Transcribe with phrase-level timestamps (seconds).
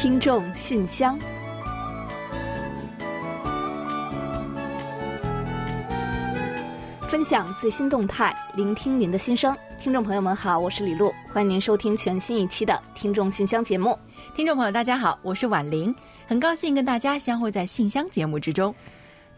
[0.00, 1.18] 听众信箱，
[7.08, 9.56] 分享最新动态，聆听您的心声。
[9.76, 13.98] 听众朋友们好，我是李璐，欢迎您收听全新一期的《听众信箱》节目。
[14.36, 15.92] 听众朋友，大家好，我是婉玲，
[16.28, 18.72] 很高兴跟大家相会在信箱节目之中。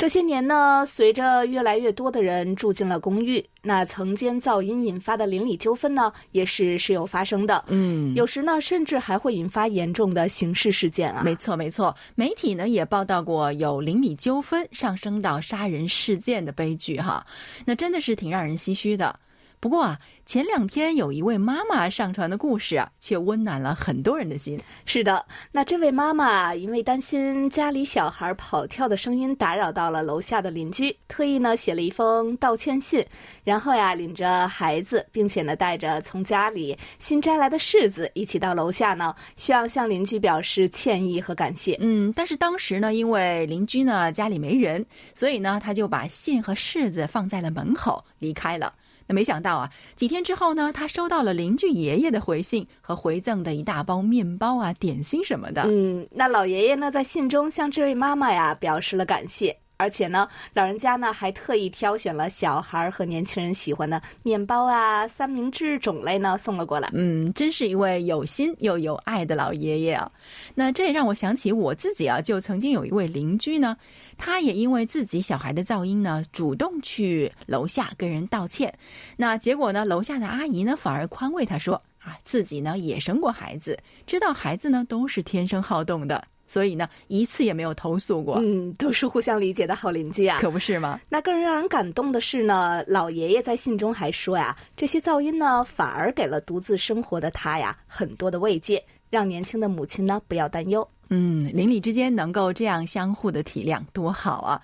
[0.01, 7.63] 这些年呢，随着越来越多的人住进了公寓，那层间噪音引发的邻里纠纷呢，也是时有发生的。
[7.69, 11.23] 嗯，有时呢，甚至还会引发严重的刑事事件啊。
[11.23, 17.23] 没错，没错，媒体呢也报道过有邻里纠纷上升到杀人事件的悲剧哈，
[17.67, 19.15] 那真的是挺让人唏嘘的。
[19.61, 19.99] 不过啊，
[20.31, 24.57] 前两天有一位妈妈上传的故事啊，却温暖了很多人的心。
[24.87, 33.05] 是的，那这位妈妈因为担心家里小孩跑跳的声音打扰到了楼下的邻居，特意呢写了一封道歉信，
[33.43, 41.77] 然后呀领着孩子，并且呢带着从家里新摘来的柿子一起到楼下呢，希望向邻居表示歉意和感谢。
[41.81, 48.73] 嗯，但是当时呢，因为邻居呢家里没人，所以呢他就把信和柿子放在了门口离开了。
[49.13, 55.63] 没想到啊，几天之后呢，他收到了邻居爷爷的回信和回赠的一大包面包啊、点心什么的。
[55.67, 59.57] 嗯，那老爷爷呢，在信中向这位妈妈呀表示了感谢。
[59.81, 66.91] 而且呢，老人家呢还特意挑选了小孩和年轻人喜欢的面包啊、三明治种类呢送了过来。
[66.93, 70.07] 嗯，真是一位有心又有爱的老爷爷啊。
[70.55, 73.75] 那这也让我想起我自己啊，就曾经有一位邻居呢，
[74.19, 78.73] 他也因为自己小孩的噪音呢，主动去楼下跟人道歉。
[79.17, 86.23] 那结果呢，楼下的阿姨呢反而宽慰他说啊，自己呢也生过孩子，知道孩子呢都是天生好动的。
[86.51, 88.41] 所以呢，一次也没有投诉过。
[88.41, 91.01] 嗯，都是互相理解的好邻居啊，可不是吗？
[91.09, 100.87] 那更让人感动的是呢，老爷爷在信中还说呀，这些噪音呢，反而给了独自生活的他呀很多的慰藉，让年轻的母亲呢不要担忧。
[101.09, 104.61] 嗯，邻里之间能够这样相互的体谅，多好啊！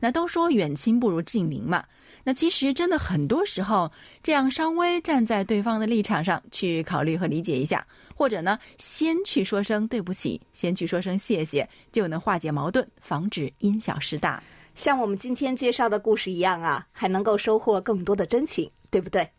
[0.00, 1.84] 那都说远亲不如近邻嘛。
[2.24, 3.90] 那其实真的很多时候，
[4.22, 14.42] 这样稍微站在对方的立场上去考虑和理解一下，或者呢，先去说声对不起，先去说声谢谢，就能化解矛盾，防止因小失大。
[14.74, 19.30] 像我们今天介绍的故事一样啊，还能够收获更多的真情，对不对？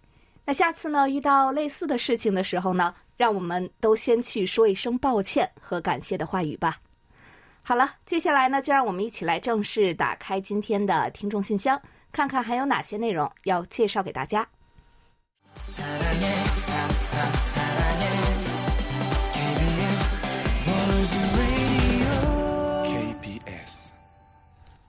[0.45, 6.77] 那下次呢，遇到类似的事情的时候呢，让我们都先去说一声抱歉和感谢的话语吧。
[7.63, 11.81] 好了，接下来呢，就让我们一起来正式打开今天的听众信箱。
[12.11, 14.47] 看看还有哪些内容要介绍给大家。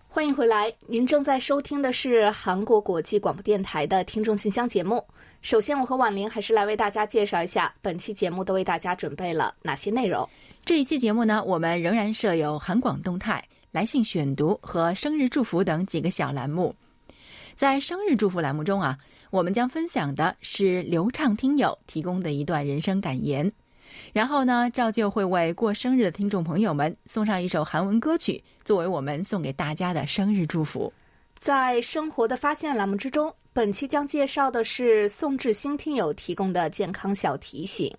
[0.09, 5.05] 欢迎回来，您正在收听的是韩国国际广播电台的听众信箱节目。
[5.43, 10.29] 首先，我和婉玲还是来为大家介绍一下本期节目都为大家准备了哪些内容。
[10.65, 16.75] 这一期节目呢，我们仍然设有韩广动态、来信选读和生日祝福等几个小栏目。
[17.55, 18.99] 在生日祝福栏目中啊，
[19.31, 23.51] 我们将分享的是流畅听友提供的一段人生感言，
[24.13, 30.93] 然后呢，照旧会为过生日的听众朋友们送上一首韩文歌曲，作为我们送给大家的生日祝福。
[31.39, 37.93] 在生活的发现栏目之中，本期将介绍的是宋志新听友提供的健康小提醒：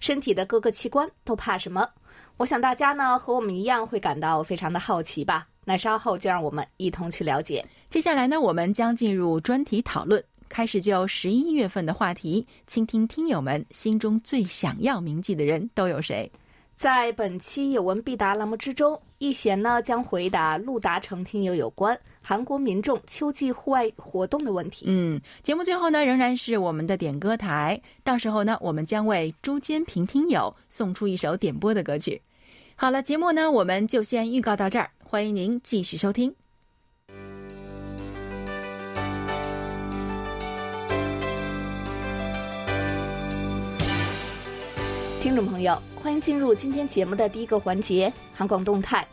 [0.00, 1.88] 身体的各个器官都怕什么？
[2.36, 5.46] 我想大家呢和我们一样会感到非常的好奇吧。
[5.64, 7.64] 那稍后就让我们一同去了解。
[7.88, 10.22] 接下来呢，我们将进入专题讨论，
[10.54, 16.30] 开始就十一月份的话题，倾听听友们心中最想要铭记的人都有谁。
[16.76, 24.84] 在本期有问必答栏目之中，易贤呢将回答陆达成听友有关韩国民众秋季户外活动的问题。
[24.86, 32.22] 嗯，节目最后呢仍然是我们的点歌台，到时候呢我们将为朱坚平听友送出一首点播的歌曲。
[32.76, 34.88] 好了，节目呢我们就先预告到这儿。
[35.02, 36.32] 欢迎您继续收听，
[45.24, 49.08] 听众朋友，欢迎进入今天节目的第一个环节——韩广动态。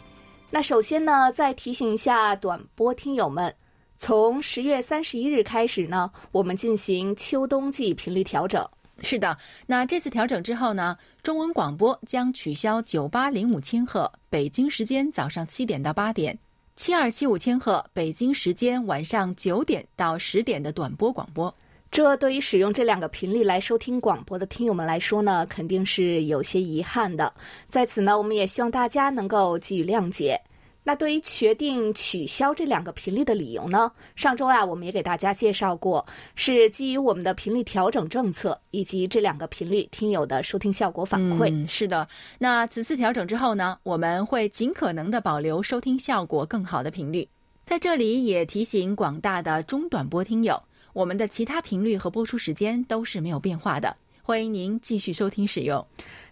[0.50, 3.56] 那首先呢，再提醒一下短波听友们，
[3.96, 8.68] 从十月三十一日开始呢，我们进行秋冬季频率调整。
[9.02, 9.38] 是的，
[9.68, 16.38] 那这次调整之后呢，中文广播将取消九八零五千赫北京时间早上七点到八点，
[16.76, 21.56] 七二七五千赫北京时间晚上九点到十点的短波广播。
[21.92, 27.32] 这对于使用这两个频率来收听广播的听友们来说呢，肯定是有些遗憾的。
[27.68, 30.40] 在此呢，我们也希望大家能够给予谅解。
[30.84, 33.92] 那对于决定取消这两个频率的理由呢？
[34.16, 36.04] 上周啊，我们也给大家介绍过，
[36.34, 41.50] 是基于我们的频率调整政策以及这两个频率听友的收听效果反馈。
[41.52, 42.08] 嗯，是的。
[42.40, 47.28] 那此次调整之后呢，我们会尽可能的保留收听效果更好的频率。
[47.66, 50.60] 在这里也提醒广大的中短波听友，
[50.94, 55.86] 我们的其他频率和播出时间都是没有变化的，欢迎您继续收听使用。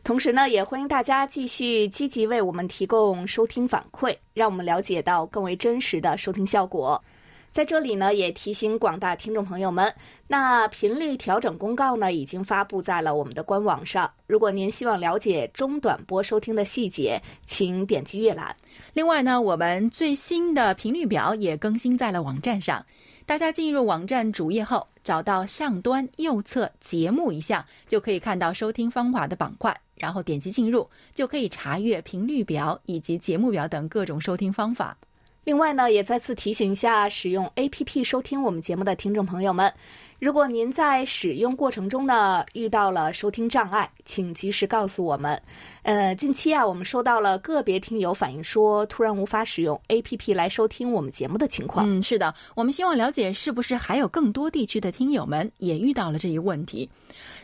[0.04, 7.02] 同时呢，也欢迎大家继续积极为我们提供收听反馈，让我们了解到更为真实的收听效果。
[7.50, 9.92] 在这里呢，也提醒广大听众朋友们，
[10.28, 14.10] 那频率调整公告呢已经发布在了我们的官网上。
[14.28, 18.56] 如果您希望了解中短波收听的细节，请点击阅览。
[18.94, 22.86] 另外呢，我们最新的频率表也更新在了网站上。
[23.30, 29.80] 大家进入网站主页后，找到上端右侧节目一项，就可以看到收听方法的板块。
[29.98, 34.98] 然后点击进入，就可以查阅频率表以及节目表等各种收听方法。
[35.44, 39.72] 另外呢，也再次提醒一下使用 APP 收听我们节目的听众朋友们，
[40.19, 45.42] 如果您在使用过程中呢遇到了收听障碍，请及时告诉我们。
[45.83, 51.88] 呃，近期啊，我们收到了个别听友反映说，突然无法使用 APP 来收听我们节目的情况。
[51.88, 56.89] 嗯，是的，我们希望了解是不是还有更多地区的听友们也遇到了这一问题。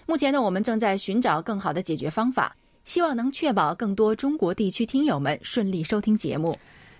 [0.06, 6.54] 目前呢，我们正在寻找更好的解决方法，希望能确保更多中国地区听友们顺利收听节目。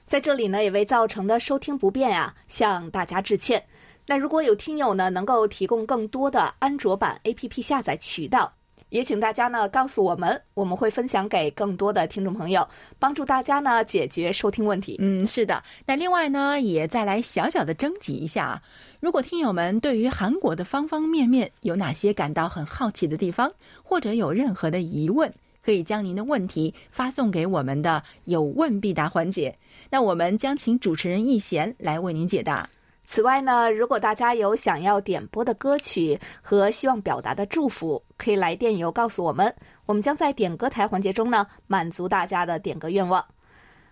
[0.06, 3.62] 在这里呢，也为造成的收听不便啊，向大家致歉。
[4.08, 8.54] 那如果有听友呢，能够提供更多的安卓版 APP 下载渠道，
[8.90, 12.68] 也请大家呢告诉我们，我们会分享给更多的听众朋友，
[13.00, 14.98] 帮助大家呢解决收听问题。
[15.00, 15.64] 嗯，是的。
[15.88, 18.62] 那另外呢，也再来小小的征集一下啊。
[19.00, 23.52] 如果听友们对于韩国的方方面面有哪些感到很好奇的地方，
[23.84, 29.58] 或者有任何的疑问，可以将您的问题发送给我们的“有问必答”环节，
[29.90, 32.70] 那我们将请主持人易贤来为您解答。
[33.06, 39.54] 此外呢，如果大家有想要点播的歌曲和希望表达的祝福，可以来电邮告诉我们，
[39.86, 43.24] 我们将在点歌台环节中呢满足大家的点歌愿望。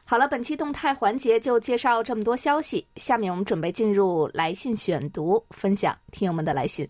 [0.03, 2.85] 好了，本期动态环节就介绍这么多消息。
[2.95, 6.87] 下面我们准备进入来信选读，分享听友们的来信。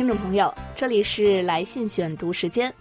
[0.00, 2.72] 听众朋友，这里是来信选读时间。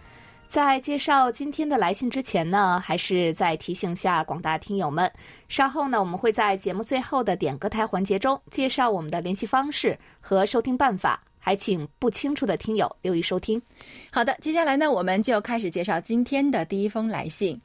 [0.48, 5.12] 在介绍今天的来信之前呢，还是再提醒下广大听友们，
[5.50, 13.62] 稍后呢，我们会在节目最后的点歌台环节中介绍我们的联系方式和收听办法，还请不清楚的听友留意收听。
[14.10, 17.60] 好的，接下来呢，我们就开始介绍今天的第一封来信。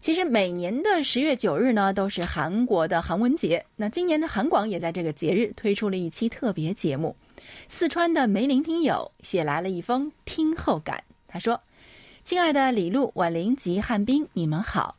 [0.00, 3.62] 其实每年的十月九日呢，都是韩国的韩文节。
[3.76, 7.14] 那今年的韩广也在这个节日推出了一期特别节目。
[7.68, 11.60] 四川的梅林听友写来了一封听后感，他说。
[12.24, 14.96] 亲爱的李璐、婉玲及汉斌，你们好。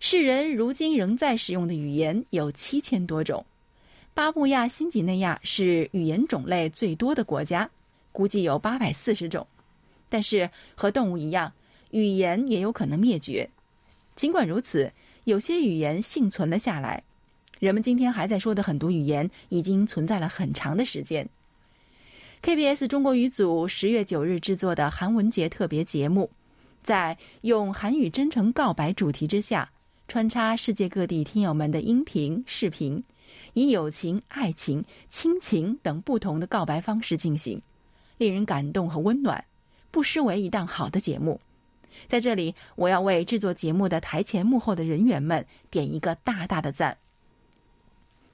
[0.00, 3.44] 世人如今仍在使用的语言有七千多种。
[4.14, 7.68] 巴布亚新几内亚是语言种类最多的国家，
[8.12, 9.46] 估计有八百四十种。
[10.08, 11.52] 但是和动物一样，
[11.90, 13.50] 语言也有可能灭绝。
[14.16, 14.90] 尽管如此，
[15.24, 17.02] 有些语言幸存了下来。
[17.58, 21.28] 人们今天还在说的很多语言，已经存在了很长的时间。
[22.42, 26.30] KBS 中国语组十月九日制作的韩文节特别节目。
[26.82, 29.68] 在用韩语真诚告白主题之下，
[30.06, 33.02] 穿插世界各地听友们的音频、视频，
[33.54, 37.60] 以友情、爱情、亲情等不同的告白方式进行，
[38.18, 39.44] 令人感动和温暖，
[39.90, 41.40] 不失为一档好的节目。
[42.06, 46.98] 在这里，我要为制作节目的台前幕后的人员们点一个大大的赞。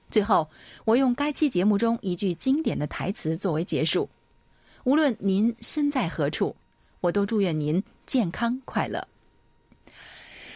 [0.09, 0.49] 最后，
[0.85, 4.09] 我用该期节目中一句经典的台词作为结束：
[4.83, 6.55] 无论您身在何处。
[7.01, 9.07] 我都祝愿您健康快乐。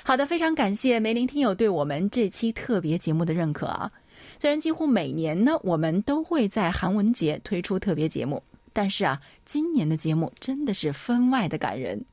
[0.01, 3.91] 好的，非常感谢梅林听友对我们这期特别节目的认可啊！
[4.39, 8.41] 虽然几乎每年呢，我们都会在韩文节推出特别节目，
[8.73, 12.03] 但是啊，今年的节目真的是分外的感人。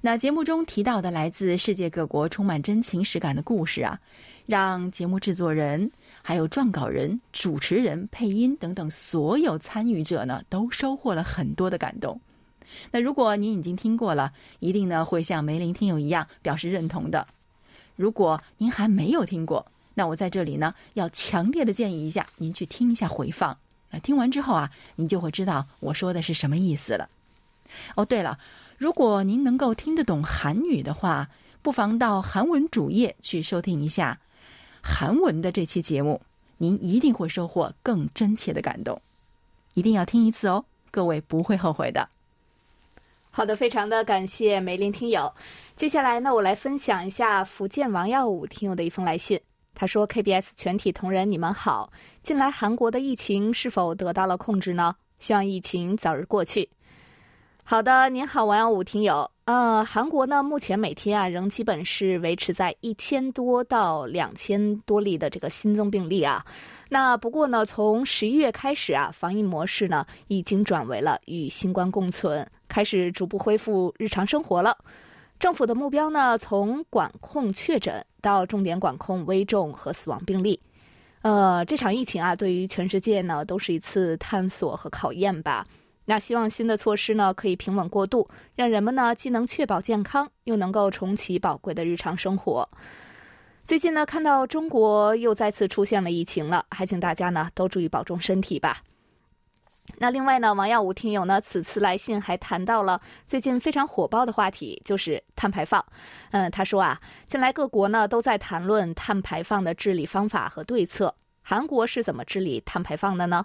[0.00, 4.00] 那节目中提到的来自世界各国充满真情实感的故事啊，
[4.46, 5.88] 让节目制作人、
[6.28, 12.20] 还有撰稿人、主持人、配音等等所有参与者呢，都收获了很多的感动。
[12.90, 17.26] 那如果您已经听过了，一定呢会像梅林听友一样表示认同的。
[17.96, 23.56] 如果您还没有听过，那我在这里呢要强烈的建议一下，您去听一下回放。
[23.90, 27.08] 那听完之后啊，您就会知道我说的是什么意思了。
[27.96, 28.38] 哦，对了，
[28.76, 31.30] 如果您能够听得懂韩语的话，
[31.62, 34.20] 不妨到韩文主页去收听一下
[34.90, 36.20] 韩文的这期节目，
[36.56, 38.98] 您一定会收获更真切的感动。
[39.74, 42.08] 一定要听一次哦，各位不会后悔的。
[43.30, 45.32] 好的，非常的感谢梅林听友。
[45.76, 49.38] 接下来呢，我来分享一下福建王耀武听友的一封来信。
[49.74, 51.92] 他说：“KBS 全体同仁，你们好。
[52.22, 54.96] 近来韩国的疫情是否得到了控制呢？
[55.18, 56.68] 希望疫情早日过去。”
[57.70, 59.30] 好的，您好，王耀武听友。
[59.44, 66.42] 呃，韩国呢，目前每天啊，仍基本是维持在一千多到两千多例的这个新增病例啊。
[66.88, 74.74] 那不过呢，从十一月开始啊，防疫模式呢，已经转为了与新冠共存，开始逐步恢复日常生活了。
[75.38, 80.58] 政府的目标呢，从管控确诊到重点管控危重和死亡病例。
[81.20, 85.66] 呃，这场疫情啊，对于全世界呢，都是一次探索和考验吧。
[86.10, 92.66] 那希望新的措施呢，可以平稳过渡，让人们呢既能确保健康，又能够重启宝贵的日常生活。
[93.62, 98.78] 最近呢，看到中国又再次出现了疫情了，还请大家呢都注意保重身体吧。
[99.98, 105.84] 那另外呢，王耀武听友呢，此次来信还谈到了最近非常火爆的话题，就是碳排放。
[106.30, 111.14] 嗯，他说啊，近来各国呢都在谈论碳排放的治理方法和对策。
[111.42, 113.44] 韩国是怎么治理碳排放的呢？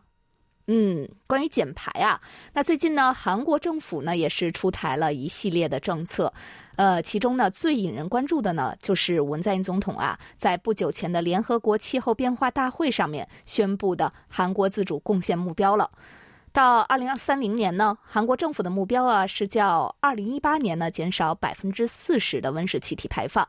[0.67, 2.21] 嗯，关于减排啊，
[2.53, 6.31] 那最近呢，韩国政府呢也是出台了一系列的政策。
[6.77, 15.91] 呃，其中呢最引人关注的呢，就是文在寅总统啊，在不久前的联合国气候变化大会上面宣布的韩国自主贡献目标了。
[16.53, 23.47] 到二零二三零年呢，韩国政府的目标啊是较二零一八年呢减少百分之四十的温室气体排放。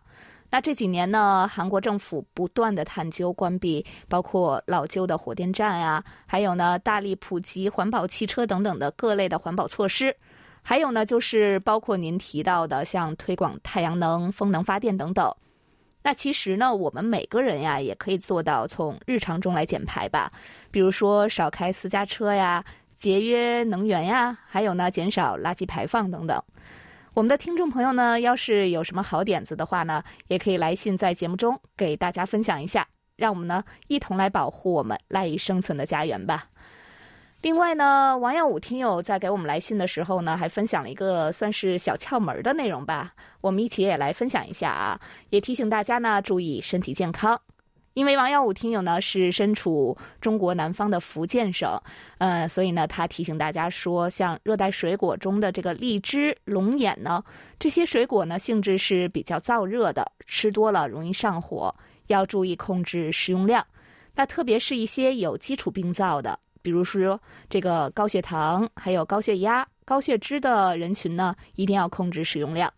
[0.50, 10.16] 那这几年呢，韩国政府不断的探究关闭包括老旧的火电站啊，还有呢大力普及环保汽车等等的各类的环保措施，
[10.62, 15.34] 还有呢就是包括您提到的像推广太阳能、风能发电等等。
[16.02, 20.30] 那其实呢，我们每个人呀也可以做到从日常中来减排吧，
[20.70, 22.64] 比如说少开私家车呀。
[22.96, 26.42] 节约能源呀，还有呢，减少垃圾排放等等。
[27.14, 36.46] 我们的听众朋友呢，要是有什么好点子的话呢，也可以来信在节目中给大家分享一下，让我们呢一同来保护我们赖以生存的家园吧。
[37.42, 47.40] 另外呢，王耀武听友在给我们来信的时候呢，还分享了一个算是小窍门的内容吧，我们一起也来分享一下啊，也提醒大家呢注意身体健康。
[47.94, 51.80] 因为王耀武听友呢是身处中国南方的福建省，
[52.18, 57.22] 呃，所以呢他提醒大家说，像热带水果中的这个荔枝、龙眼呢，
[57.58, 61.72] 这些水果呢性质是比较燥热的，吃多了容易上火，
[62.08, 63.64] 要注意控制食用量。
[64.16, 72.72] 那特别是一些有基础病灶的，比如说这个高血糖、还有高血压、高血脂的人群呢，一定要控制食用量。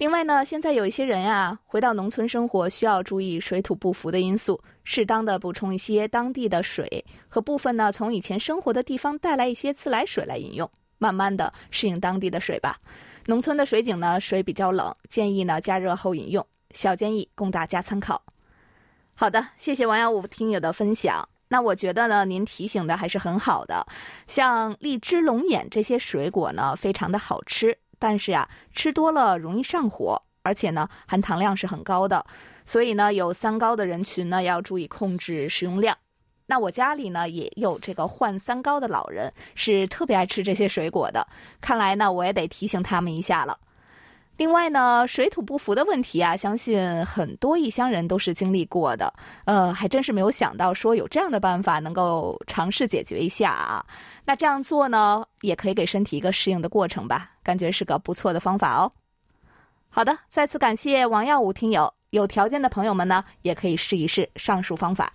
[0.00, 12.78] 另外呢，现在有一些人呀，回到农村生活需要注意水土不服的因素，适当的补充一些当地的水和部分呢从以前生活的地方带来一些自来水来饮用，慢慢的适应当地的水吧。
[13.26, 16.46] 农村的水井呢水比较冷，建议呢加热后饮用。
[16.70, 18.22] 小建议供大家参考。
[19.14, 21.28] 好的，谢谢王耀武听友的分享。
[21.48, 23.86] 那我觉得呢，您提醒的还是很好的，
[24.26, 27.76] 像荔枝、龙眼这些水果呢，非常的好吃。
[28.00, 32.24] 但是啊，吃多了容易上火，而且呢，含糖量是很高的，
[32.64, 35.96] 所以呢，有三高的人群呢，要注意控制食用量。
[36.46, 41.24] 那我家里呢，也有这个患三高的老人，是特别爱吃这些水果的。
[41.60, 43.56] 看来呢，我也得提醒他们一下了。
[44.40, 49.12] 另外呢，水土不服的问题啊，相信很多异乡人都是经历过的。
[49.44, 53.84] 呃，还真是没有想到说有这样的办法能够尝试解决一下啊。
[54.24, 58.90] 那这样做呢，也可以给身体一个适应的过程吧，感觉是个不错的方法哦。
[59.90, 65.12] 好的，再次感谢王耀武听友，有条件的朋友们呢，也可以试一试上述方法。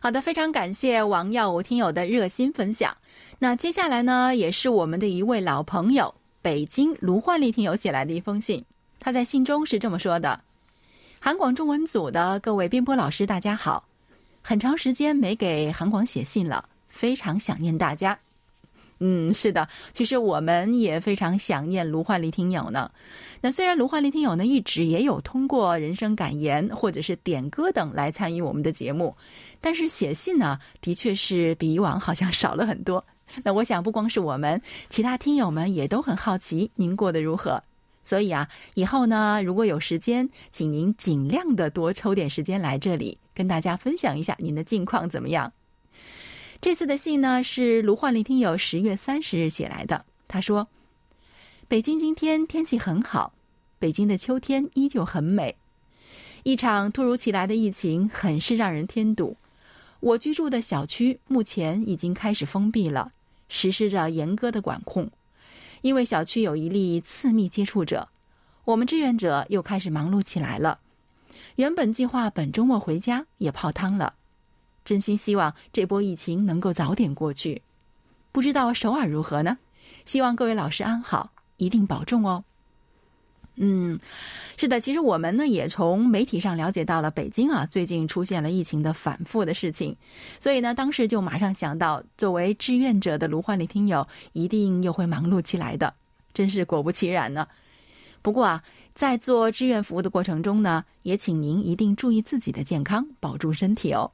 [0.00, 2.96] 好的，非常感谢王耀武听友的热心分享。
[3.40, 6.14] 那接下来呢，也是我们的一位老朋友。
[6.42, 8.64] 北京卢焕丽听友写来的一封信，
[8.98, 10.40] 他在信中是这么说的
[11.20, 13.84] ：“韩广中文组的各位编播老师，大家好，
[14.40, 18.18] 很长时间没给韩广写信了，非常想念大家。
[19.00, 22.90] 嗯，是的，其实我们也非常想念卢焕丽听友呢。
[23.42, 29.14] 那虽然卢焕丽听友呢一直也有通过人生感言或者是点歌等来参与我们的节目，
[29.60, 33.04] 但是写信呢，的确是比以往好像少了很多。”
[33.44, 37.62] 那我想，不光是我们，其他听友们也都很好奇您过得如何。
[38.02, 45.52] 所以啊，以后呢，如果有时间，请您尽量的多抽点时间来这里，跟大家分享一下您的近况怎么样。
[46.60, 50.04] 这次的信呢，是卢焕丽听友十月三十日写来的。
[50.26, 50.66] 他说
[51.68, 53.32] ：“北京今天天气很好，
[53.78, 55.56] 北京的秋天依旧很美。
[56.42, 59.36] 一场突如其来的疫情很是让人添堵。
[60.00, 63.10] 我居住的小区目前已经开始封闭了，
[63.50, 65.10] 实施着严格的管控。
[65.82, 68.08] 因为小区有一例次密接触者，
[68.64, 70.78] 我们志愿者又开始忙碌起来了。
[71.56, 74.14] 原本计划本周末回家也泡汤了。
[74.84, 77.60] 真心希望这波疫情能够早点过去。
[78.32, 79.58] 不知道首尔如何呢？
[80.06, 82.44] 希望各位老师安好，一定保重哦。
[83.62, 84.00] 嗯，
[84.56, 89.94] 是的，其实我们呢也从媒体上了解到了北京啊最近出现了疫情的反复的事情，
[90.38, 95.92] 所以呢当时就马上想到，作为志愿者的卢焕丽听友一定又会忙碌起来的，
[96.32, 97.46] 真是果不其然呢。
[98.22, 98.62] 不过啊，
[98.94, 104.10] 在做志愿服务的过程中呢，也请您一定注意自己的健康，保住身体哦。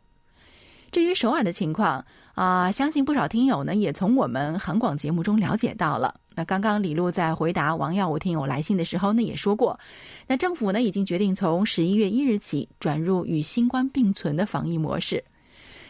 [0.91, 6.17] 至于首尔的情况啊，相信不少听友呢也从我们韩广节目中了解到了。
[6.37, 9.77] 那刚刚李璐在回答王耀武听友来信的时候呢，也说过，
[10.27, 15.25] 那政府呢已经决定从十一月一日起转入与新冠并存的防疫模式。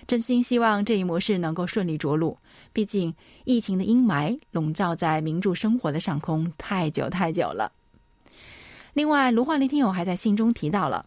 [0.07, 2.39] 真心希望这一模式能够顺利着陆，
[2.73, 3.13] 毕竟
[3.45, 7.73] 疫情的阴霾笼罩在民众生活的上空太久太久了。
[8.95, 11.05] 另外，卢焕林听友还在信中提到了，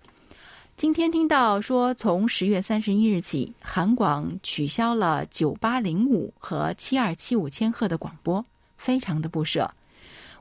[0.75, 8.43] 今天听到说从十月三十一日起，韩广取消了九八零五和七二七五千赫的广播。
[8.79, 9.69] 非常的不舍，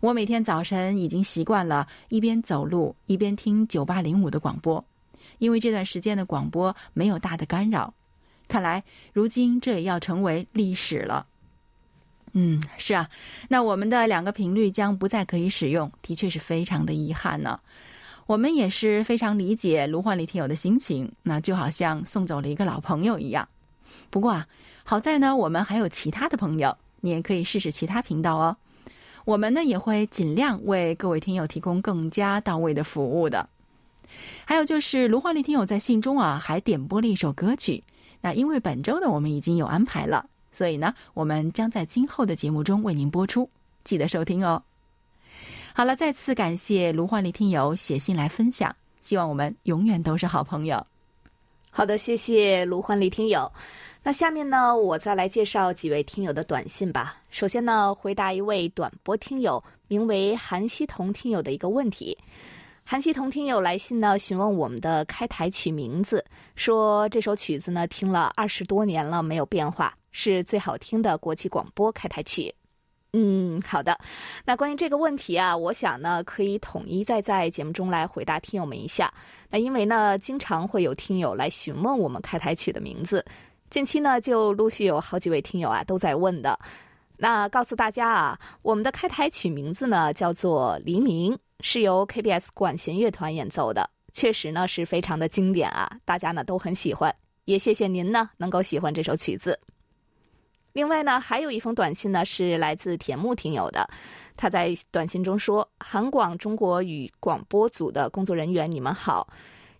[0.00, 4.83] 我每天早晨已经习惯了一边走路一边听九八零五的广播，
[5.38, 7.92] 因为这段时间的广播没有大的干扰。
[8.47, 11.26] 看来如今这也要成为历史了。
[12.33, 13.11] 嗯，是啊，
[13.49, 17.59] 那我们的两个频率将不再可以使用，的确是非常的遗憾呢。
[18.26, 23.49] 我们也是非常理解卢焕丽听友的心情，那就好像送走了一个老朋友一样。
[24.11, 24.47] 不过啊，
[24.85, 26.76] 好在呢，我们还有其他的朋友。
[27.00, 28.56] 你也可以试试其他频道哦，
[29.24, 33.48] 我们呢也会尽量为各位听友提供更加到位的服务的。
[34.44, 37.82] 还有就是卢焕丽听友在信中啊还点播了一首歌曲，
[38.20, 43.48] 那因为本周呢我们已经有安排了，所以呢我们将在今后的节目中为您播出，
[43.84, 44.62] 记得收听哦。
[45.74, 50.82] 好了，再次感谢卢焕丽听友写信来分享，希望我们永远都是好朋友。
[51.70, 53.52] 好的，谢谢卢焕丽听友。
[54.02, 57.16] 那下面呢，我再来介绍几位听友的短信吧。
[57.30, 62.16] 首先呢，回答一位短波听友名为韩希彤听友的一个问题。
[62.84, 72.54] 韩希彤听友来信呢，询问我们的开台曲名字，说这首曲子呢听了二十多年了没有变化，是最好听的国际广播开台曲。
[73.12, 73.98] 嗯，好的。
[74.44, 79.12] 那关于这个问题啊，我想呢可以统一再在节目中来回答听友们一下。
[79.50, 83.22] 那因为呢，经常会有听友来询问我们开台曲的名字。
[83.70, 86.59] 近期呢，就陆续有好几位听友啊都在问的。
[87.18, 97.14] 那告诉大家啊，我们的开台曲名字呢叫做《黎明》，是由 KBS 管弦乐团演奏的，确实呢是非常的经典啊，大家呢都很喜欢。
[97.44, 99.59] 也谢谢您呢能够喜欢这首曲子。
[100.72, 103.88] 另外呢，还有一封短信呢是来自田木听友的，
[104.37, 109.28] 他在短信中说：“韩广中国语广播组的工作人员，你们好。”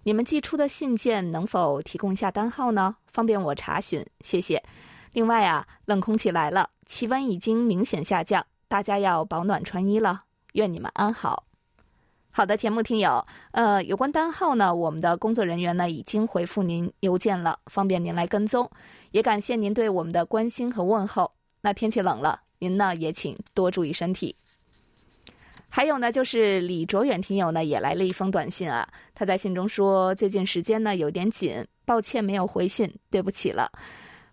[0.09, 2.97] 你们寄出的信件能否提供一下单号呢？
[3.09, 4.65] 方便我查询，谢谢。
[5.13, 10.23] 另外啊，冷空气来了，气温已经明显下降，大家要保暖穿衣了。
[10.55, 11.45] 愿你们安好。
[12.31, 18.71] 好的，田木听友，呃，有关单号呢，我们的工作人员呢已经回复您邮件了，方便您来跟踪。
[19.11, 21.31] 也感谢您对我们的关心和问候。
[21.61, 24.35] 那天气冷了，您呢也请多注意身体。
[25.71, 28.89] 还有呢，就是李卓远听友呢也来了一封短信啊。
[29.15, 33.71] 他在信中说，最近时间呢有点紧，抱歉没有回信，对不起了。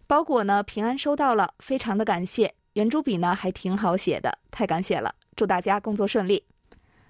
[0.07, 2.53] 包裹呢平安收到了，非常的感谢。
[2.73, 5.13] 圆珠笔呢还挺好写的，太感谢了。
[5.35, 6.43] 祝大家工作顺利。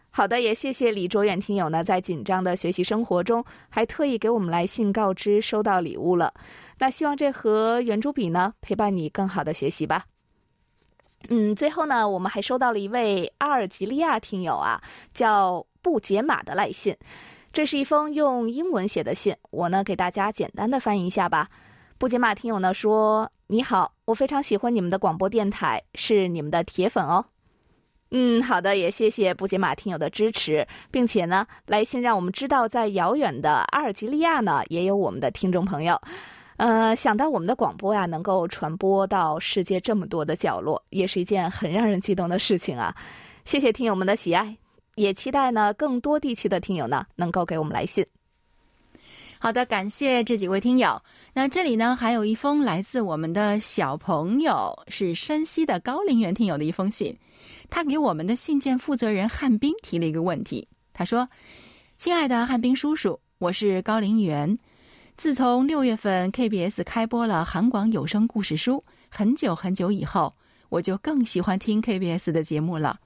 [0.10, 6.34] 好的，也谢谢李卓远听友呢，在紧张的学习生活中，还特意给我们来信告知收到礼物了。
[6.80, 10.06] 那希望这盒圆珠笔呢陪伴你更好的学习吧。
[11.30, 14.82] 嗯，最后呢，我们还收到了一位阿尔及利亚听友啊，
[15.14, 16.96] 叫布杰马的来信。
[17.52, 21.48] 这是一封用英文写的信，我呢给大家简单的翻译一下吧。
[21.98, 27.26] 布杰马听友呢说：“你好，我非常喜欢你们的广播电台，是你们的铁粉哦。”
[28.12, 36.00] 嗯，好的，也谢谢布杰马听友的支持，并且呢，来信让我们知道，在遥远的阿尔及利亚呢，也有我们的听众朋友。
[36.58, 42.96] 呃，想到我们的广播呀，能够传播到世界这么多的角落，也是一件很让人激动的事情啊！
[43.44, 44.58] 谢谢听友们的喜爱，
[44.96, 48.06] 也期待呢更多地区的听友呢能够给我们来信。
[49.38, 51.02] 好的，感谢这几位听友。
[51.34, 57.14] 那这里呢还有一封来自我们的小朋友，是山西的高陵园听友的一封信，
[57.70, 61.28] 他给我们的信件负责人汉斌提了一个问题，他说
[61.98, 64.58] ：“亲爱的汉斌叔叔。”我是高陵园。
[65.18, 70.34] 自从六月份 KBS 开播了韩广有声故事书，很久很久以后，
[70.68, 73.00] 我就更喜欢听 KBS 的节目了。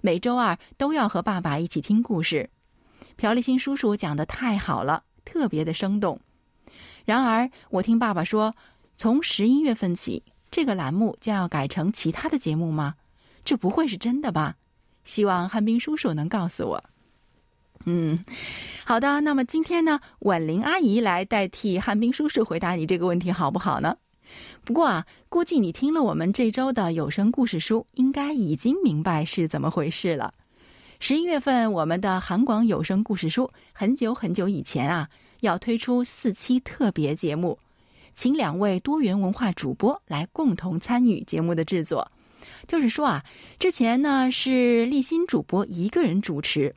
[0.00, 2.48] 每周二都要和爸爸一起听故事，
[3.16, 6.18] 朴立新叔叔讲的太好了，特别的生动。
[7.04, 8.54] 然而，我听爸爸说，
[8.96, 12.94] 从十一月份起，这个栏目将要改成其他的节目吗？
[13.44, 14.56] 这不会是真的吧？
[15.04, 16.82] 希望汉斌叔叔能告诉我。
[17.84, 18.24] 嗯，
[18.84, 19.20] 好的。
[19.20, 23.96] 那么今天呢，婉玲阿姨来代替汉斌叔叔回答你这个问题，好不好呢？
[24.64, 30.32] 不过啊，估计你听了我们这周的有声故事书，应该已经明白是怎么回事了。
[31.00, 35.08] 十一月份，我们的韩广有声故事书很久很久以前啊，
[35.40, 37.58] 要推出四期特别节目，
[38.14, 42.10] 请两位多元文化主播来共同参与节目的制作。
[42.66, 43.22] 就是说啊，
[43.58, 46.74] 之前呢是立新主播一个人主持。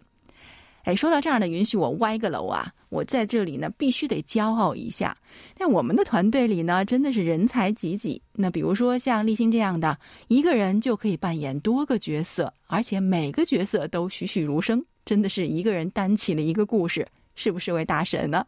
[0.86, 2.71] 哎，说到这儿呢，允许我歪个楼啊！
[2.89, 5.17] 我在这里呢，必须得骄傲一下。
[5.56, 8.21] 在我们的团队里呢，真的是人才济济。
[8.34, 18.45] 那比如说像立新这样的，一个人就可以扮演多个角色，而且每个角色都栩栩如生，真的是一个人担起了一个故事，是不是位大神呢？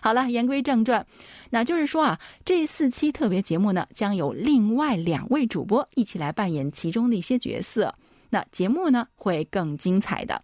[0.00, 1.06] 好了，言归正传，
[1.50, 7.94] 那就是说啊，这四期特别节目呢，将有另外两位主播一起来扮演其中的一些角色，
[8.28, 10.40] 那节目呢会更精彩的。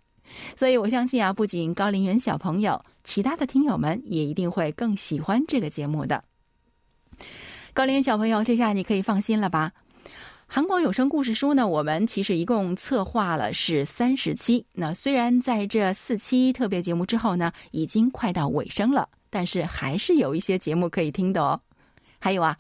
[0.57, 6.23] 所以，我相信啊，不仅高龄园小朋友，其他的听友们也一定会更喜欢这个节目的。
[7.73, 9.73] 高龄园小朋友，这下你可以放心了吧？
[10.47, 14.65] 韩国有声故事书呢，我们其实一共策划了是三十期。
[14.75, 21.59] 那虽然在这四期特别节目之后呢，已经快到尾声了，但是还是有一些节目可以听的哦。
[22.21, 22.57] 还有啊，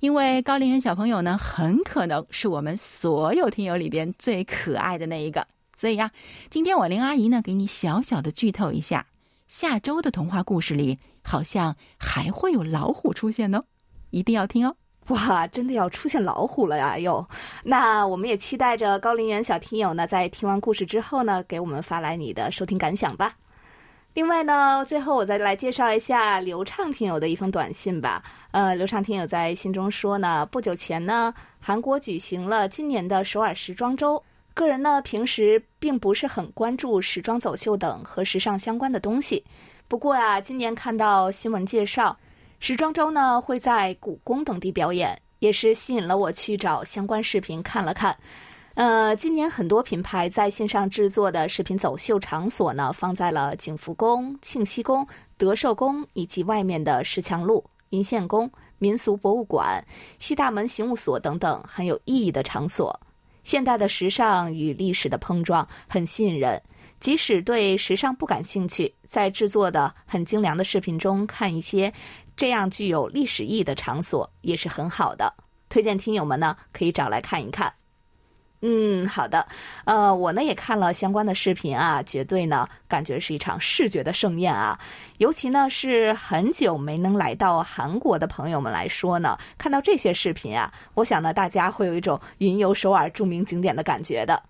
[0.00, 5.46] 因为高龄园小朋友呢，很可能是我们所有听友里边最可爱的那一个。
[5.78, 6.10] 所以呀，
[6.50, 9.06] 今天我林阿姨呢，给你小小的剧透一下，
[9.46, 13.62] 下周的童话故事里好像还会有老虎出现呢，
[14.10, 14.74] 一定要听哦！
[15.06, 16.98] 哇，真的要出现老虎了呀！
[16.98, 17.24] 哟，
[17.62, 23.36] 那我们也期待着高林园小听友呢，在听完故事之后呢，给我们发来你的收听感想吧。
[24.14, 28.20] 另外呢，最后我再来介绍一下刘畅听友的一封短信吧。
[28.50, 34.20] 呃，刘畅听友在信中说呢，不久前呢，韩国举行了今年的首尔时装周。
[34.58, 39.44] 个人呢，平时并不是很关注时装走秀等和时尚相关的东西。
[39.86, 42.18] 不过啊，今年看到新闻介绍，
[42.58, 48.16] 时装周呢会在故宫等地表演，也是吸引了我去找相关视频看了看。
[48.74, 59.80] 呃，今年很多品牌在线上制作的视频走秀场所呢，放在了景福宫、庆熙宫、德寿宫以及外面的石墙路、云县宫、民俗博物馆、
[60.18, 62.98] 西大门刑务所等等很有意义的场所。
[63.48, 66.62] 现代的时尚与历史的碰撞很吸引人，
[67.00, 71.90] 即使对时尚不感兴趣，在制作的很精良的视频中看一些
[72.36, 75.34] 这样具有历史意义的场所也是很好的。
[75.70, 77.72] 推荐听友们呢可以找来看一看。
[78.60, 79.46] 嗯，好的，
[79.84, 84.76] 呃，我呢也看了相关的视频啊，绝对呢感觉是一场视觉的盛宴啊。
[85.18, 94.42] 尤其呢是很久没能来到韩国的朋友们来说呢，看到这些视频啊，我想呢大家会有一种云游首尔著名景点的感觉的。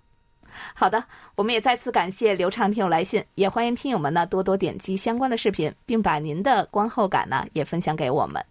[0.75, 1.05] 好的，
[1.37, 8.43] 我们也再次感谢刘畅听友来信，也欢迎听友们呢多多点击相关的视频，并把您的观后感呢也分享给我们。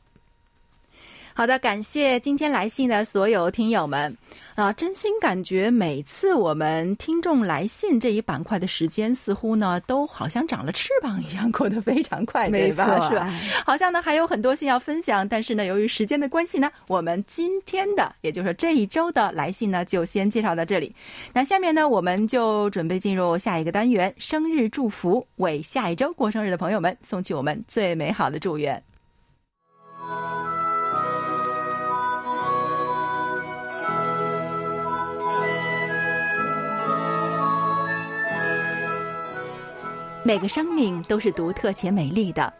[1.38, 4.12] 好的，感谢今天来信的所有听友们
[4.56, 4.73] 啊！
[4.73, 13.32] 真心感觉每次我们听众来信这一板块的时间，似乎呢都好像长了翅膀一样，过得非常快，没错，是吧？
[13.63, 20.91] 好像呢还有很多信要分享，但是呢，由于时间的关系呢，我们今天的，也就是这一周的来信呢，就先介绍到这里。
[21.34, 28.82] 那下面呢，我们就准备进入下一个单元——生日祝福，为下一周过生日的朋友们送去我们最美好的祝愿。
[40.28, 42.54] 每个生命都是独特且美丽的，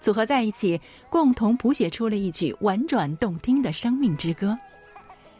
[0.00, 4.58] 组合在一起，共同谱写出了一曲婉转动听的生命之歌。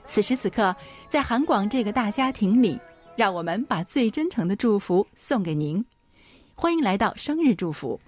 [0.05, 0.73] 此时此刻，
[1.11, 2.79] 在韩广这个大家庭里，
[3.17, 5.85] 让我们把最真诚的祝福送给您。
[6.55, 7.99] 欢迎来到生日祝福。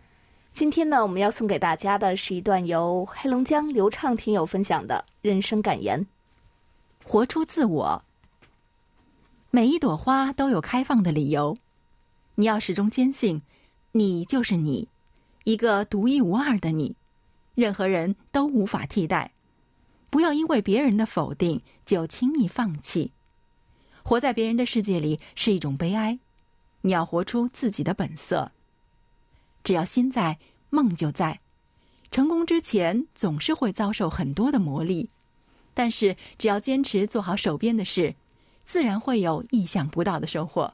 [0.55, 6.07] 今天呢，我们要送给大家的是一段由黑龙江流畅听友分享的人生感言：
[7.05, 8.05] 活出自我。
[9.51, 11.57] 每一朵花都有开放的理由。
[12.41, 13.43] 你要始终坚信，
[13.91, 14.87] 你就是你，
[15.43, 16.95] 一个独一无二的你，
[17.57, 19.33] 任何人都无法替代。
[20.09, 23.11] 不要因为别人的否定就轻易放弃。
[24.05, 26.21] 活在别人的世界里是一种悲哀。
[26.83, 28.53] 你要活出自己的本色。
[29.65, 30.39] 只要心在，
[30.71, 31.41] 梦就在。
[32.13, 35.09] 成功之前总是会遭受很多的磨砺，
[35.75, 38.15] 但是只要坚持做好手边的事，
[38.65, 40.73] 自然会有意想不到的收获。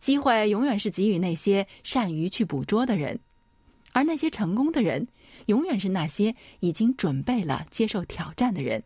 [0.00, 3.18] 机会永远是给予那些善于去捕捉的人，
[3.92, 5.06] 而那些成功的人，
[5.46, 8.82] 永远是那些已经准备了接受挑战的人。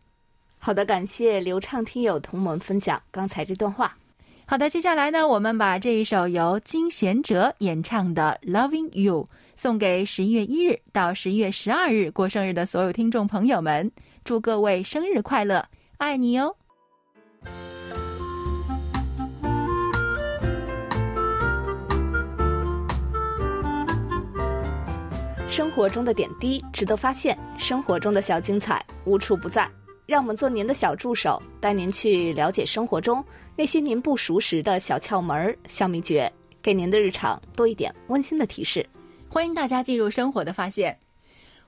[0.59, 3.97] 好的，感谢流畅听友同我们分享刚才这段话。
[4.45, 9.23] 好的，接下来呢，我们把这一首由金贤哲演唱的《Loving You》
[9.55, 13.91] 送给十一月一日到十一月十二日过生日的所有听众朋友们，
[14.23, 16.55] 祝各位生日快乐，爱你哦！
[25.55, 29.71] 生活中的点滴值得发现，生活中的小精彩无处不在。
[30.05, 33.23] 让我们做您的小助手，带您去了解生活中
[33.55, 36.29] 那些您不熟识的小窍门、小秘诀，
[36.61, 38.85] 给您的日常多一点温馨的提示。
[39.29, 40.99] 欢迎大家进入生活的发现。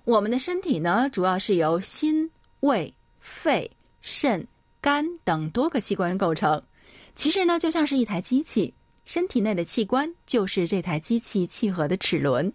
[0.03, 3.71] 我们的身体呢，主要是由心、胃、肺、
[4.01, 4.45] 肾、
[4.81, 6.61] 肝等多个器官构成。
[7.15, 8.73] 其实呢，就像是一台机器，
[9.05, 12.51] 身体内的器官就是这台机器契合的齿轮。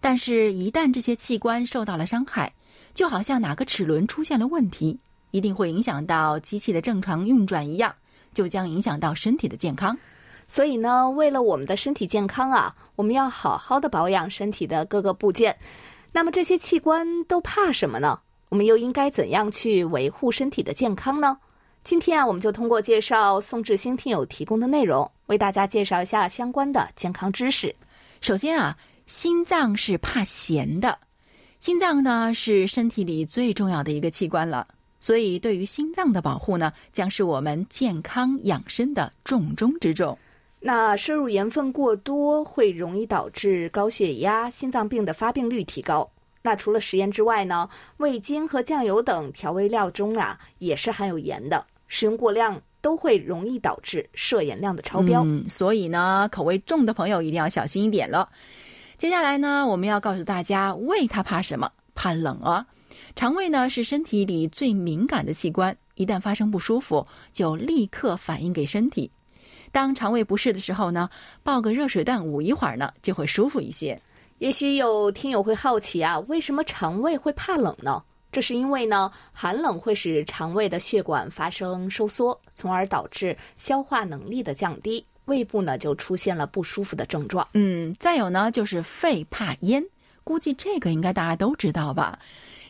[0.00, 2.52] 但是，一旦这些器官受到了伤害，
[2.94, 4.98] 就好像哪个齿轮出现了问题。
[5.30, 7.94] 一定会影响到机器的正常运转一样，
[8.32, 9.94] 就将影响到身体的健康。
[10.48, 15.54] 所以呢，为了我们的身体健康啊，我们要好好的保养身体的各个部件。
[16.12, 18.18] 那么这些器官都怕什么呢？
[18.48, 21.36] 我们又应该怎样去维护身体的健康呢？
[21.84, 27.76] 今天啊，我们就通过介绍宋志新听友提供的内容，为大家介绍一下相关的健康知识。
[28.22, 28.74] 首先啊，
[29.08, 30.98] 心脏是怕咸的，
[31.60, 34.68] 心脏呢是身体里最重要的一个器官了。
[35.00, 40.16] 所以，对于心脏的保护呢，将是我们健康养生的重中之重。
[40.60, 46.06] 那摄入盐分过多会容易导致高血压、心脏病的发病率提高。
[46.42, 47.66] 那除了食盐之外呢，
[47.96, 55.22] 味精和酱油等调味料中啊，也是含有盐的，使用过量都会容易导致摄盐量的超标。
[55.24, 58.28] 嗯，所以呢，口味重的朋友一定要小心一点了。
[58.98, 61.70] 接下来呢，我们要告诉大家，胃它怕什么？
[61.94, 62.66] 怕冷啊。
[63.14, 69.08] 肠胃呢是身体里最敏感的器官，一旦发生不舒服，就立刻反应给身体。
[69.70, 71.08] 当肠胃不适的时候呢，
[71.44, 73.96] 抱个热水袋捂一会儿呢，就会舒服一些。
[74.38, 78.02] 也许有听友会好奇啊，为什么肠胃会怕冷呢？
[78.32, 87.46] 这是因为呢，寒冷会使肠胃的血管发生收缩，从而导致消化能力的降低，胃部呢就出现了不舒服的症状。
[87.54, 89.84] 嗯，再有呢就是肺怕烟，
[90.24, 92.18] 估计这个应该大家都知道吧。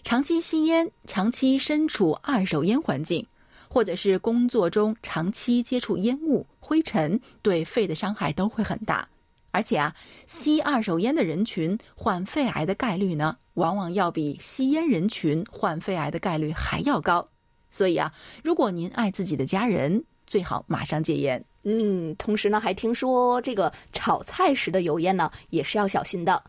[0.03, 3.27] 长期吸烟、长期身处二手烟环境，
[3.68, 9.09] 或者是工作中长期接触烟雾、灰尘，对肺的伤害都会很大。
[9.51, 9.94] 而且啊，
[10.27, 17.27] 吸二手烟的人群患肺癌的概率呢，往往要比吸烟人群患肺癌的概率还要高。
[17.71, 18.12] 所以啊，
[18.44, 21.44] 如果您爱自己的家人，最好马上戒烟。
[21.70, 26.42] 嗯，同时呢，还听说这个炒菜时的油烟呢，也是要小心的。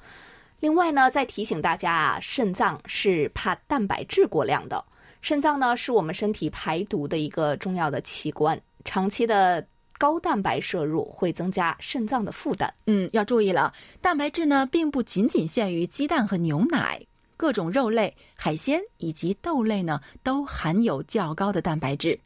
[0.61, 4.81] 另外呢，再提醒大家啊，肾脏是怕蛋白质过量的。
[5.21, 8.57] 肾脏呢，是我们身体排毒的一个重要的器官。
[8.85, 9.65] 长期的
[9.97, 12.73] 高蛋白摄入会增加肾脏的负担。
[12.87, 17.05] 嗯，要注意了，蛋白质呢，并不仅仅限于鸡蛋和牛奶，
[17.35, 22.17] 各种肉类、海鲜以及豆类呢，都含有较高的蛋白质。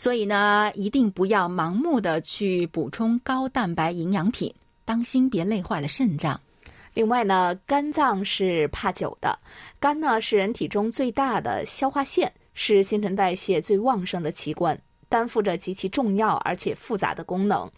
[0.00, 4.50] 所以呢，一定不要盲目的去补充高蛋白营养品，
[4.82, 6.40] 当心别累坏了肾脏。
[6.94, 9.38] 另外呢，肝脏是怕酒的。
[9.78, 17.70] 肝呢是人体中最大的消化腺，是新陈代谢最旺盛的器官，担负着极其重要而且复杂的功能。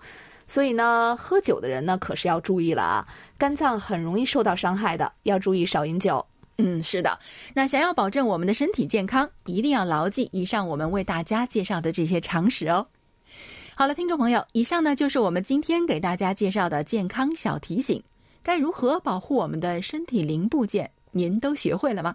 [0.47, 3.05] 所以呢，喝酒的人呢可是要注意了啊，
[3.37, 6.25] 肝脏很容易受到伤害的，要注意少饮酒。
[6.59, 7.19] 嗯，是的。
[7.55, 12.87] 那想要保证我们的身体健康，一定要牢记以上我们为大家介绍的这些常识哦。
[13.75, 18.03] 好了，听众朋友，以上呢就是我们今天给大家介绍的健康小提醒。
[18.43, 20.91] 该如何保护我们的身体零部件？
[21.11, 22.15] 您都学会了吗？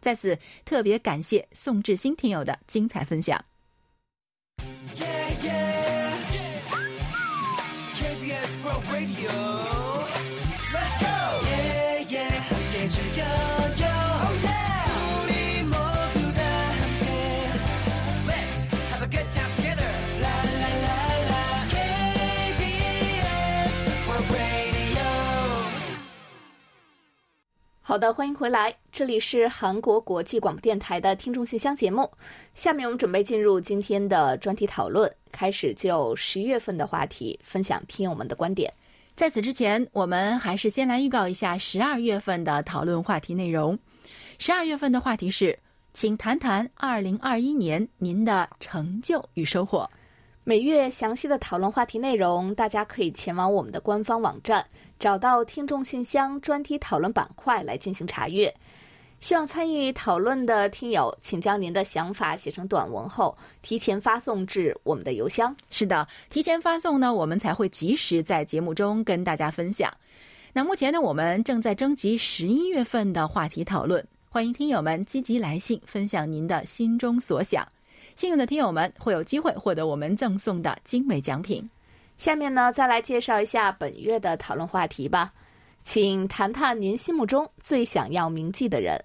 [0.00, 3.40] 在此特别感谢宋志新听友的精彩分享。
[27.84, 32.08] 好的，欢迎回来，这里是韩国国际广播电台的听众信箱节目。
[32.54, 38.72] 下面我们准备进入今天的专题讨论，开始就十月份的话题分享听友们的观点。
[39.16, 43.76] 在此之前，我们还是先来预告一下十二月份的讨论话题内容。
[44.38, 45.58] 十二月份的话题是，
[45.92, 49.90] 请谈谈二零二一年您的成就与收获。
[50.44, 54.66] 每月详细的讨论话题内容，大家可以前往我们的官方网站，
[54.98, 58.52] 找到听众信箱专题讨论板块来进行查阅。
[59.20, 65.56] 希望参与讨论的听友，请将您的想法写成短文后，提前发送至我们的邮箱。
[65.70, 69.88] 是的，提前发送呢，我们才会及时在节目中跟大家分享。
[70.52, 77.64] 那目前呢，我们正在征集十一月份的话题讨论，欢迎听友们积极来信，分享您的心中所想。
[78.22, 81.68] 幸运的听友们会有机会获得我们赠送的精美奖品。
[82.16, 85.32] 下面呢，再来介绍一下本月的讨论话题吧，
[85.82, 88.96] 请谈谈您心目中最想要铭记的人。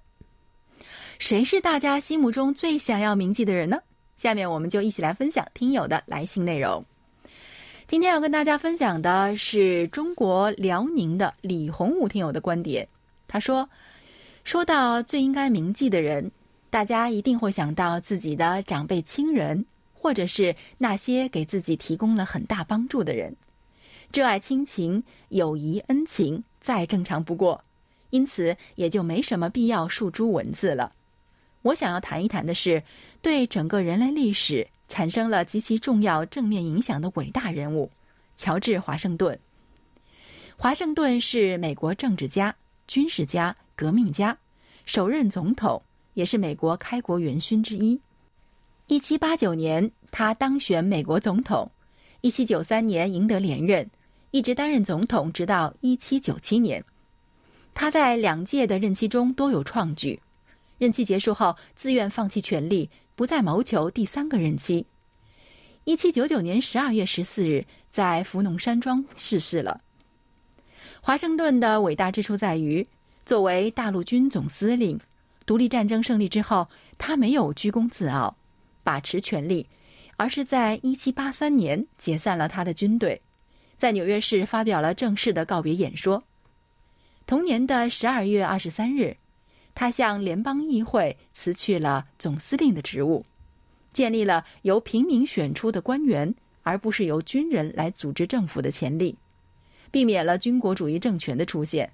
[1.18, 3.80] 谁是大家心目中最想要铭记的人呢？
[4.18, 6.86] 下面我们就一起来分享听友的来信内容。
[7.88, 12.88] 今天要跟大家分享的是中国辽宁的李洪武听友的观点。
[13.28, 13.68] 他说
[14.46, 16.32] ：“说到最应该铭记的人，
[16.70, 23.36] 大家一定会想到自己的长辈亲人，或者是那些给自己提供了很大帮助的人。
[24.12, 27.64] 挚爱亲情、友谊、恩情，再正常不过，
[28.10, 30.92] 因此也就没什么必要述诸文字了。”
[31.64, 32.84] 我想要谈一谈的是，
[33.22, 37.90] 对整个人类历史产生了极其重要正面影响的伟大人物——
[38.38, 39.38] 乔治·华盛顿。
[40.56, 42.56] 华盛顿是美国政治家、
[42.88, 44.38] 军事家、革命家，
[44.86, 45.82] 首任总统，
[46.18, 48.02] 也是美国开国元勋之一。
[48.88, 51.70] 一七八九年，他当选美国总统；
[52.22, 53.88] 一七九三年赢得连任，
[54.32, 56.84] 一直担任总统，直到一七九七年。
[57.76, 60.20] 他在两届的任期中多有创举。
[60.80, 64.88] 任期结束后，自愿放弃权力，不再谋求第三个任期。
[65.84, 69.82] 一七九九年十二月十四日，在福农山庄逝世了。
[71.00, 72.84] 华盛顿的伟大之处在于，
[73.24, 75.00] 作为大陆军总司令，
[75.48, 76.68] 独立战争胜利之后，
[77.00, 78.38] 他没有居功自傲，
[78.84, 79.68] 把持权力，
[80.18, 83.20] 而是在一七八三年解散了他的军队，
[83.80, 86.22] 在纽约市发表了正式的告别演说。
[87.26, 89.18] 同年的十二月二十三日。
[89.80, 93.24] 他向联邦议会辞去了总司令的职务，
[93.94, 96.34] 建立了由平民选出的官员，
[96.64, 99.16] 而不是由军人来组织政府的权利，
[99.92, 101.92] 避免了军国主义政权的出现。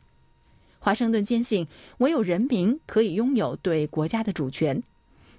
[0.84, 1.65] 华盛顿坚信，
[2.00, 4.84] 唯有人民可以拥有对国家的主权，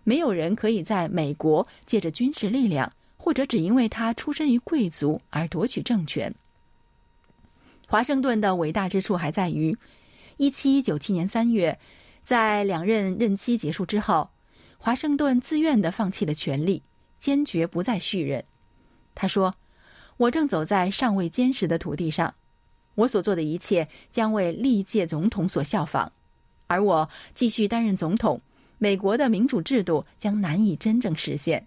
[0.03, 6.35] 没有人可以在美国借着军事力量，或者只因为他出身于贵族而夺取政权。
[7.87, 9.77] 华盛顿的伟大之处还在于，
[10.39, 11.79] 一七九七年三月。
[12.23, 14.31] 在两任任期结束之后，
[14.79, 16.83] 华盛顿自愿的放弃了权力，
[17.19, 18.43] 坚决不再续任。
[19.15, 19.53] 他说
[20.17, 22.35] ：“我正走在尚未坚实的土地上，
[22.95, 26.11] 我所做的一切将为历届总统所效仿，
[26.67, 28.41] 而我继续担任总统，
[28.79, 31.67] 美国的民主制度将难以真正实现。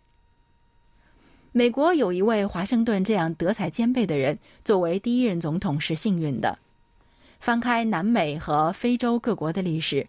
[1.52, 6.60] 美国有一位华盛顿这样德才兼备的人作为第一任总统是幸运的。
[7.40, 10.08] 翻开南美和非洲各国的历史。”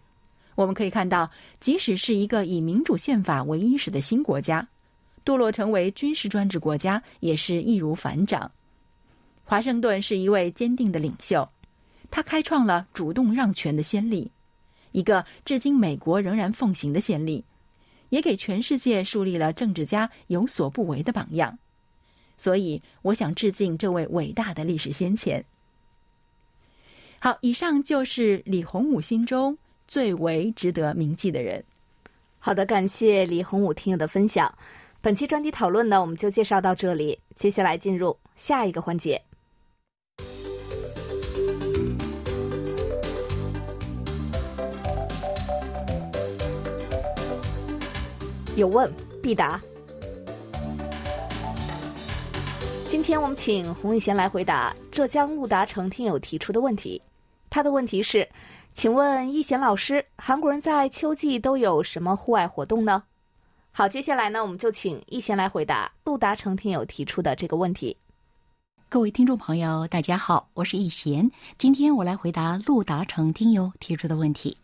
[0.55, 4.67] 我们可以看到，即使是一个以民主宪法为伊始的新国家，
[5.23, 8.51] 堕落成为军事专制国家也是易如反掌。
[9.49, 11.49] 华盛顿是一位坚定的领袖，
[12.11, 14.31] 他开创了主动让权的先例，
[14.91, 17.43] 一个至今美国仍然奉行的先例，
[18.09, 21.57] 也给全世界树立了政治家有所不为的榜样。
[22.37, 25.43] 所以，我想致敬这位伟大的历史先贤。
[27.17, 29.57] 好，以上就是李洪武心中。
[29.87, 31.63] 最为值得铭记的人。
[32.37, 34.53] 好的，感谢李洪武听友的分享。
[35.01, 37.17] 本期专题讨论呢，我们就介绍到这里。
[37.33, 39.19] 接下来进入下一个环节，
[48.59, 48.91] 有问
[49.23, 49.59] 必答。
[52.87, 57.01] 今天我们请洪宇贤来回答浙江陆达成听友提出的问题。
[57.49, 58.27] 他的问题是。
[58.71, 63.03] 请问易贤老师，韩国人在秋季都有什么户外活动呢？
[63.71, 67.97] 好，接下来呢，我们就请易贤来回答陆达成听友提出的这个问题。
[68.87, 74.55] 各位听众朋友，大家好，我是易贤，今天我来回答陆达成听友提出的问题。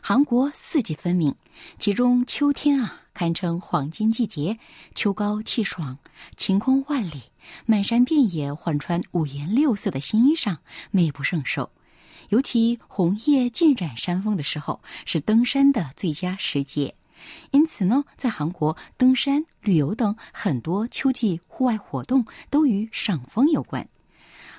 [0.00, 1.34] 韩国四季分明，
[1.78, 4.58] 其中秋天啊，堪称黄金季节，
[4.94, 5.98] 秋高气爽，
[6.36, 7.22] 晴空万里，
[7.66, 10.56] 满山遍野换穿五颜六色的新衣裳，
[10.90, 11.70] 美不胜收。
[12.30, 16.94] 尤其红叶浸染山峰的时候，是登山的最佳时节。
[17.50, 23.86] 因此呢，在韩国登山、旅游等很多秋季户外活动都与赏枫有关。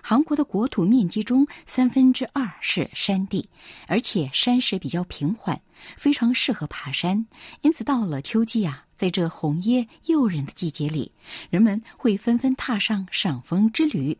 [0.05, 3.47] 韩国的国土面积中三分之二是山地，
[3.87, 5.57] 而且山势比较平缓，
[5.95, 7.25] 非常适合爬山。
[7.61, 11.09] 因此，到了秋季啊，在这红叶诱人的季节里，
[11.49, 14.17] 人们会纷纷踏上赏枫之旅。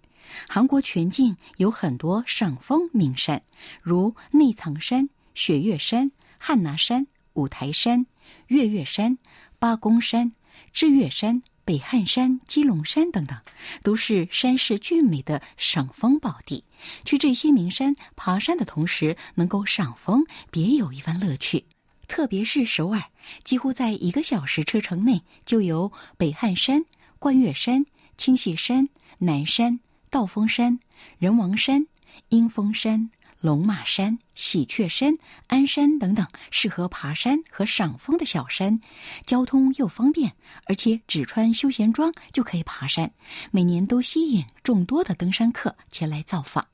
[0.48, 3.44] 韩国全境有很多赏枫名山，
[3.82, 8.06] 如内藏山、雪岳山、汉拿山、五台山、
[8.48, 9.18] 月月山、
[9.60, 10.32] 八公山、
[10.72, 11.44] 知月山。
[11.66, 13.38] 北汉山、基隆山等等，
[13.82, 16.64] 都是山势俊美的赏枫宝地。
[17.06, 21.66] 去这些名山爬山的同时，能够赏枫，别有一番乐趣。
[22.08, 23.02] 特别是首尔，
[23.44, 26.84] 几乎在一个小时车程内，就有北汉山、
[27.18, 27.86] 冠岳山、
[28.18, 28.90] 清溪山、
[29.20, 30.80] 南山、道峰山、
[31.18, 31.88] 人王山、
[32.30, 33.10] 阴峰山。
[33.44, 35.18] 龙马山、喜鹊山、
[35.48, 38.80] 鞍山等等适合爬山和赏枫的小山，
[39.26, 40.32] 交通又方便，
[40.64, 43.12] 而且只穿休闲装就可以爬山，
[43.52, 46.66] 每年都吸引众多的登山客前来造访。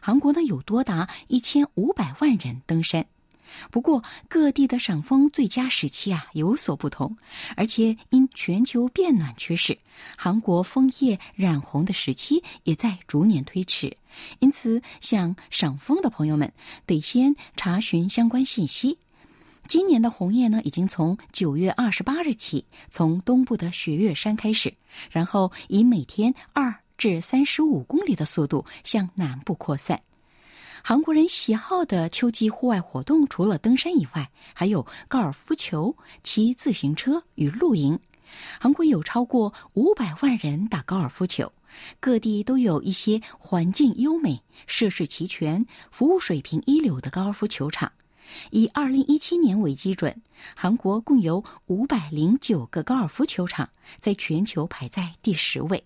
[0.00, 3.04] 韩国呢有多达一千五百万人登山。
[3.70, 7.14] 不过，各地的赏枫最佳时期啊有所不同，
[7.56, 9.78] 而且因全球变暖趋势，
[10.16, 13.94] 韩国枫叶染红的时期也在逐年推迟。
[14.38, 16.52] 因此，想赏枫的朋友们
[16.86, 18.98] 得先查询相关信息。
[19.68, 24.72] 今年的红叶呢，已经从九月二十八日起，从东部的雪岳山开始，
[25.10, 30.00] 然后以每天二至三十五公里的速度向南部扩散。
[30.84, 37.98] 韩国人喜好的秋季户外活动，除了登山以外，还有高尔夫球、骑自行车与露营。
[38.60, 41.52] 韩国有超过五百万人打高尔夫球，
[42.00, 47.90] 各地都有一些环境优美、设施齐全、服务水平一流的高尔夫球场。
[48.50, 50.20] 以二零一七年为基准，
[50.56, 53.68] 韩国共有五百零九个高尔夫球场，
[54.00, 55.82] 在全球排在第十位。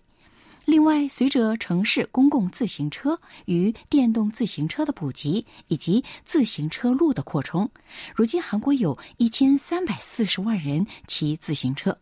[0.65, 7.69] 另外，随着城市公共自行车与电动自行车的普及，以及自行车路的扩充，
[8.15, 11.97] 如今韩国有一千三百四十万人骑自行车，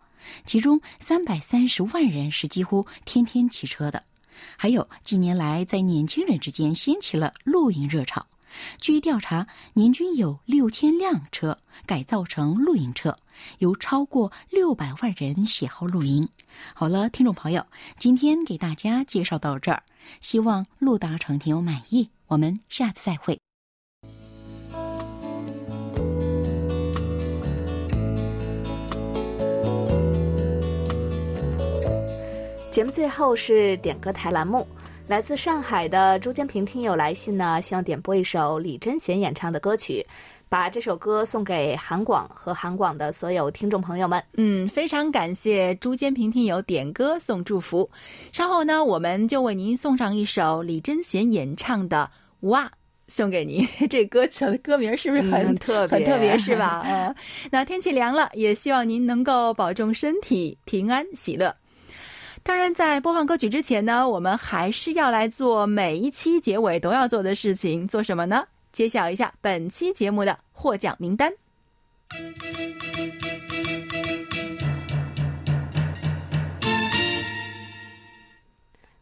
[0.46, 4.04] 其中三百三十万人是几乎天天骑车的。
[4.56, 8.26] 还有近年来在年轻人之间掀起了露营热潮。
[8.80, 13.16] 据调查，年均有六千辆车改造成露营车，
[13.60, 16.28] 有超过六百万人喜好露营。
[16.74, 17.66] 好了，听众朋友，
[17.98, 19.84] 今天给大家介绍到这儿，
[20.20, 22.10] 希望陆达成听友满意。
[22.28, 23.40] 我们下次再会。
[32.72, 34.66] 节目最后是点歌台栏目。
[35.08, 40.06] 来自上海的朱坚平听友来信呢，希望点播一首李贞贤演唱的歌曲，
[40.48, 44.24] 把这首歌送给韩广和韩广的所有听众朋友们。
[44.34, 47.90] 嗯，非常感谢朱坚平听友点歌送祝福。
[48.32, 52.08] 稍后呢，我们就为您送上一首李贞贤演唱的
[52.50, 52.66] 《哇》，
[53.08, 53.68] 送给您。
[53.90, 55.98] 这歌曲的歌名是不是很 特别？
[55.98, 56.84] 很特别是吧？
[56.86, 57.16] 嗯，
[57.50, 61.54] 那天气凉了，也希望您能够保重身体，平安喜乐。
[62.44, 68.44] 当然，在播放歌曲之前呢，我们还是要来做每一期结尾都要做的事情，做什么呢？
[68.72, 71.32] 揭晓一下本期节目的获奖名单。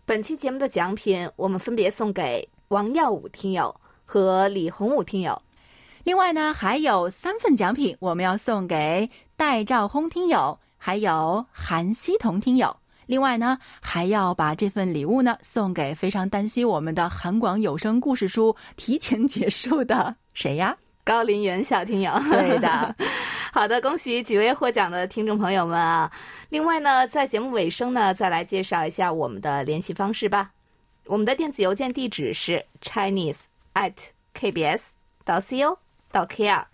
[0.06, 3.74] 本期节目的奖品，我们分别送给王耀武听友
[4.06, 5.42] 和李洪武听友。
[6.04, 12.76] 另外呢，还有三份奖品，我们要送给戴兆轰听友，还有韩希彤听友。
[13.08, 20.78] 另外呢，还要把这份礼物呢送给非常担心我们的韩广有声故事书提前结束的谁呀？
[21.06, 22.12] 高林园小听友。
[22.30, 22.96] 对的，
[23.54, 26.12] 好的，恭喜几位获奖的听众朋友们啊！
[26.50, 30.52] 另外呢，在节目尾声呢，再来介绍一下我们的联系方式吧。
[31.06, 33.94] 我们的电子邮件地址是 chinese at
[34.38, 34.90] kbs
[35.24, 35.78] 到 co
[36.12, 36.66] 到 kr。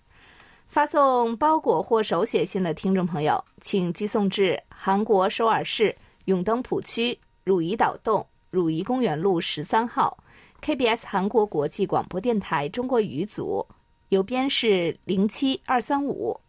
[0.67, 5.95] 发送包裹或手写信的听众朋友，请寄送至韩国首尔市。
[6.25, 10.17] 永登浦区汝矣岛洞汝矣公园路十三号
[10.61, 13.65] ，KBS 韩国国际广播电台中国语组，
[14.09, 16.39] 邮编是零七二三五。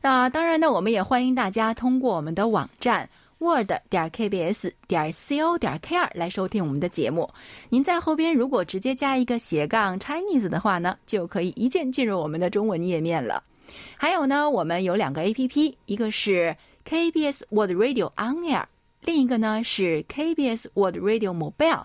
[0.00, 7.28] 那当然呢，我们也欢迎大家通过我们的网站 word 点 kbs 点 co 点 kr 来收听我们的节目。
[7.68, 13.42] 您在后边如果直接加一个斜杠 Chinese 的话呢，就可以一键进入我们的中文页面了。
[13.96, 18.64] 还有呢，我们有两个 APP，一个是 KBS Word Radio On Air。
[19.02, 21.84] 另一个呢是 KBS World Radio Mobile，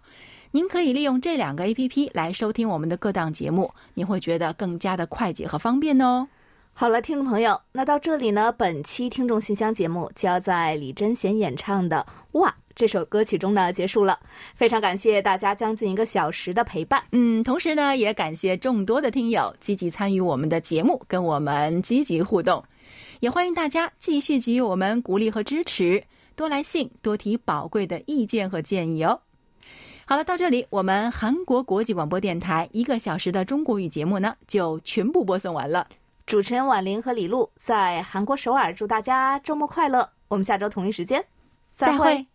[0.52, 6.28] 您可以利用这两个 APP 来收听我们的各档节目，你会觉得更加的快捷和方便哦。
[6.74, 12.04] 好了，听众朋友，那到这里呢，本期听众信箱节目就要在李贞贤演唱的
[12.40, 14.20] 《哇》这首歌曲中呢结束了。
[14.56, 17.04] 非常感谢大家将近一个小时的陪伴。
[17.12, 22.64] 嗯，同时呢，也感谢众多的听友积极参与我们的节目，跟我们积极互动。
[23.20, 26.04] 也欢迎大家继续给予我们鼓励和支持，
[26.36, 29.22] 多来信，多提宝贵的意见和建议哦。
[30.06, 35.88] 好了，到这里，我们韩国国际广播电台一个小时的中国语节目呢，就全部播送完了。
[36.26, 40.10] 主持人婉玲和李璐在韩国首尔，祝大家周末快乐。
[40.28, 41.24] 我们下周同一时间
[41.74, 42.26] 再会。